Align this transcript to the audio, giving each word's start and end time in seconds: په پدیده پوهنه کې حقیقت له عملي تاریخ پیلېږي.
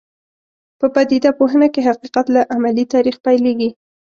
په 0.79 0.85
پدیده 0.95 1.31
پوهنه 1.37 1.67
کې 1.73 1.81
حقیقت 1.89 2.25
له 2.35 2.41
عملي 2.55 2.85
تاریخ 2.93 3.15
پیلېږي. 3.25 3.69